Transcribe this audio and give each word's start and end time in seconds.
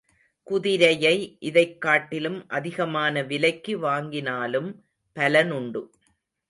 குதிரையை 0.43 1.37
இதைக் 1.39 1.81
காட்டிலும் 1.81 2.47
அதிகமான 2.47 3.21
விலைக்கு 3.23 3.79
வாங்கினாலும் 3.81 4.75
பலனுண்டு. 5.15 5.89